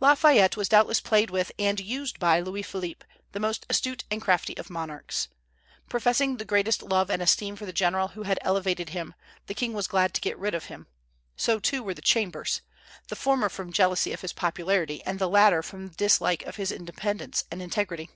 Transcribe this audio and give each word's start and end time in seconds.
Lafayette 0.00 0.56
was 0.56 0.70
doubtless 0.70 1.02
played 1.02 1.28
with 1.28 1.52
and 1.58 1.78
used 1.78 2.18
by 2.18 2.40
Louis 2.40 2.62
Philippe, 2.62 3.04
the 3.32 3.40
most 3.40 3.66
astute 3.68 4.04
and 4.10 4.22
crafty 4.22 4.56
of 4.56 4.70
monarchs. 4.70 5.28
Professing 5.90 6.38
the 6.38 6.46
greatest 6.46 6.82
love 6.82 7.10
and 7.10 7.20
esteem 7.20 7.56
for 7.56 7.66
the 7.66 7.74
general 7.74 8.08
who 8.08 8.22
had 8.22 8.38
elevated 8.40 8.88
him, 8.88 9.12
the 9.48 9.52
king 9.54 9.74
was 9.74 9.86
glad 9.86 10.14
to 10.14 10.22
get 10.22 10.38
rid 10.38 10.54
of 10.54 10.64
him; 10.72 10.86
so, 11.36 11.60
too, 11.60 11.82
were 11.82 11.92
the 11.92 12.00
Chambers, 12.00 12.62
the 13.08 13.16
former 13.16 13.50
from 13.50 13.70
jealousy 13.70 14.14
of 14.14 14.22
his 14.22 14.32
popularity, 14.32 15.02
and 15.04 15.18
the 15.18 15.28
latter 15.28 15.62
from 15.62 15.88
dislike 15.90 16.42
of 16.46 16.56
his 16.56 16.72
independence 16.72 17.44
and 17.50 17.60
integrity. 17.60 18.08